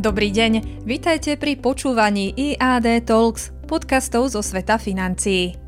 [0.00, 5.60] Dobrý deň, vitajte pri počúvaní IAD Talks, podcastov zo sveta financií.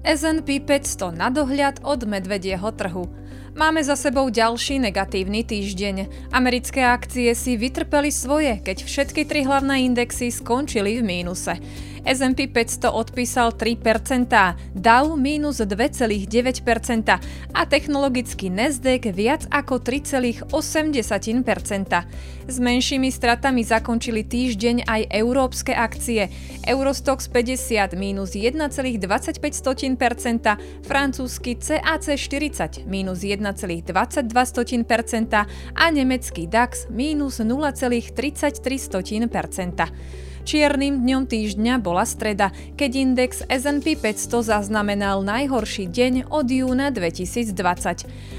[0.00, 3.04] S&P 500 na dohľad od medvedieho trhu.
[3.52, 5.96] Máme za sebou ďalší negatívny týždeň.
[6.32, 11.60] Americké akcie si vytrpeli svoje, keď všetky tri hlavné indexy skončili v mínuse.
[12.04, 17.18] S&P 500 odpísal 3%, Dow minus 2,9%
[17.54, 22.04] a technologický Nasdaq viac ako 3,8%.
[22.48, 26.32] S menšími stratami zakončili týždeň aj európske akcie.
[26.64, 35.44] Eurostox 50 minus 1,25%, francúzsky CAC 40 minus 1,22%
[35.76, 40.27] a nemecký DAX minus 0,33%.
[40.48, 47.52] Čiernym dňom týždňa bola streda, keď index S&P 500 zaznamenal najhorší deň od júna 2020.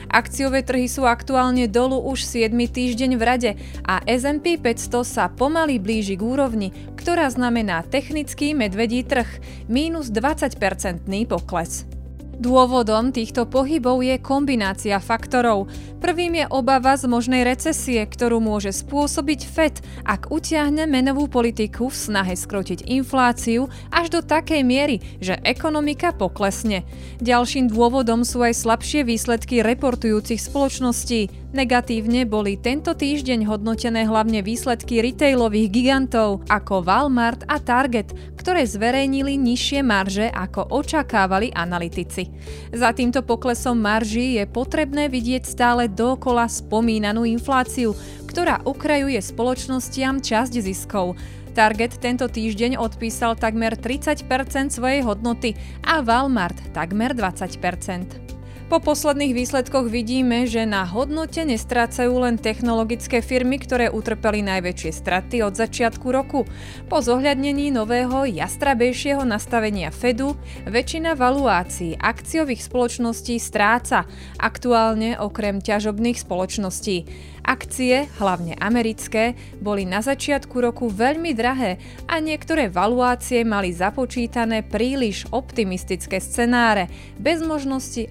[0.10, 3.52] Akciové trhy sú aktuálne dolu už 7 týždeň v rade
[3.86, 9.30] a S&P 500 sa pomaly blíži k úrovni, ktorá znamená technický medvedí trh,
[9.70, 11.99] mínus 20-percentný pokles.
[12.40, 15.68] Dôvodom týchto pohybov je kombinácia faktorov.
[16.00, 19.76] Prvým je obava z možnej recesie, ktorú môže spôsobiť FED,
[20.08, 26.88] ak utiahne menovú politiku v snahe skrotiť infláciu až do takej miery, že ekonomika poklesne.
[27.20, 31.49] Ďalším dôvodom sú aj slabšie výsledky reportujúcich spoločností.
[31.50, 39.34] Negatívne boli tento týždeň hodnotené hlavne výsledky retailových gigantov ako Walmart a Target, ktoré zverejnili
[39.34, 42.30] nižšie marže ako očakávali analytici.
[42.70, 47.98] Za týmto poklesom marží je potrebné vidieť stále dokola spomínanú infláciu,
[48.30, 51.18] ktorá ukrajuje spoločnostiam časť ziskov.
[51.58, 54.30] Target tento týždeň odpísal takmer 30%
[54.70, 58.39] svojej hodnoty a Walmart takmer 20%.
[58.70, 65.42] Po posledných výsledkoch vidíme, že na hodnote nestrácajú len technologické firmy, ktoré utrpeli najväčšie straty
[65.42, 66.46] od začiatku roku.
[66.86, 70.38] Po zohľadnení nového jastrabejšieho nastavenia Fedu
[70.70, 74.06] väčšina valuácií akciových spoločností stráca,
[74.38, 77.10] aktuálne okrem ťažobných spoločností.
[77.50, 85.26] Akcie, hlavne americké, boli na začiatku roku veľmi drahé a niektoré valuácie mali započítané príliš
[85.34, 86.86] optimistické scenáre,
[87.18, 88.06] bez možnosti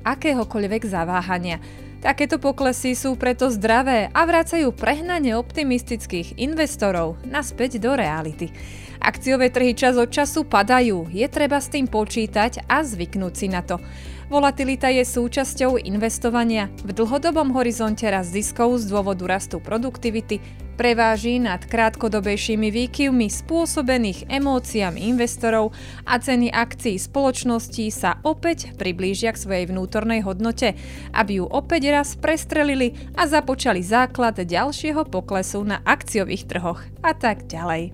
[0.49, 1.61] akéhokoľvek zaváhania.
[2.01, 8.49] Takéto poklesy sú preto zdravé a vracajú prehnane optimistických investorov naspäť do reality.
[8.99, 13.63] Akciové trhy čas od času padajú, je treba s tým počítať a zvyknúť si na
[13.63, 13.79] to.
[14.31, 16.71] Volatilita je súčasťou investovania.
[16.85, 20.39] V dlhodobom horizonte rast ziskov z dôvodu rastu produktivity
[20.79, 25.75] preváži nad krátkodobejšími výkyvmi spôsobených emóciami investorov
[26.07, 30.79] a ceny akcií spoločností sa opäť priblížia k svojej vnútornej hodnote,
[31.11, 37.51] aby ju opäť raz prestrelili a započali základ ďalšieho poklesu na akciových trhoch a tak
[37.51, 37.91] ďalej.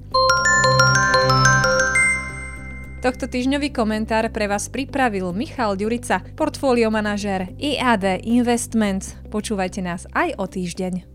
[3.00, 9.16] Tohto týždňový komentár pre vás pripravil Michal Ďurica, portfólio manažér IAD Investments.
[9.28, 11.13] Počúvajte nás aj o týždeň.